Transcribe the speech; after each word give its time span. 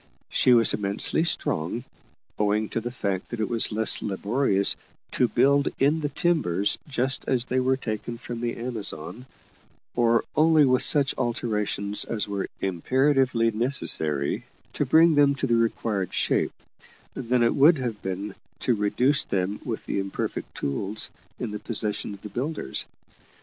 She 0.29 0.51
was 0.55 0.73
immensely 0.73 1.23
strong, 1.25 1.83
owing 2.39 2.69
to 2.69 2.81
the 2.81 2.89
fact 2.89 3.29
that 3.29 3.39
it 3.39 3.47
was 3.47 3.71
less 3.71 4.01
laborious 4.01 4.75
to 5.11 5.27
build 5.27 5.67
in 5.77 5.99
the 5.99 6.09
timbers 6.09 6.79
just 6.87 7.25
as 7.27 7.45
they 7.45 7.59
were 7.59 7.77
taken 7.77 8.17
from 8.17 8.41
the 8.41 8.57
Amazon, 8.57 9.27
or 9.93 10.23
only 10.35 10.65
with 10.65 10.81
such 10.81 11.13
alterations 11.19 12.03
as 12.03 12.27
were 12.27 12.47
imperatively 12.61 13.51
necessary 13.51 14.43
to 14.73 14.87
bring 14.87 15.13
them 15.13 15.35
to 15.35 15.45
the 15.45 15.53
required 15.55 16.11
shape, 16.15 16.53
than 17.13 17.43
it 17.43 17.53
would 17.53 17.77
have 17.77 18.01
been 18.01 18.33
to 18.61 18.73
reduce 18.73 19.23
them 19.23 19.59
with 19.63 19.85
the 19.85 19.99
imperfect 19.99 20.55
tools 20.55 21.11
in 21.37 21.51
the 21.51 21.59
possession 21.59 22.15
of 22.15 22.23
the 22.23 22.29
builders. 22.29 22.85